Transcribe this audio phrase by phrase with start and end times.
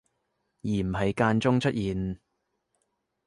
[0.63, 2.19] 而唔係間中出現